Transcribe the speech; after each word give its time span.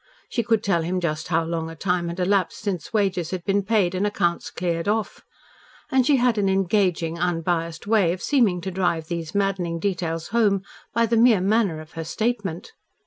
She 0.29 0.41
could 0.41 0.63
tell 0.63 0.81
him 0.81 0.99
just 0.99 1.27
how 1.27 1.43
long 1.43 1.69
a 1.69 1.75
time 1.75 2.07
had 2.07 2.19
elapsed 2.19 2.57
since 2.57 2.91
wages 2.91 3.29
had 3.29 3.43
been 3.45 3.61
paid 3.61 3.93
and 3.93 4.07
accounts 4.07 4.49
cleared 4.49 4.87
off. 4.87 5.21
And 5.91 6.07
she 6.07 6.15
had 6.15 6.39
an 6.39 6.49
engaging, 6.49 7.19
unbiassed 7.19 7.85
way 7.85 8.11
of 8.11 8.23
seeming 8.23 8.61
to 8.61 8.71
drive 8.71 9.09
these 9.09 9.35
maddening 9.35 9.77
details 9.77 10.29
home 10.29 10.63
by 10.91 11.05
the 11.05 11.17
mere 11.17 11.39
manner 11.39 11.79
of 11.79 11.91
her 11.91 12.03
statement. 12.03 12.71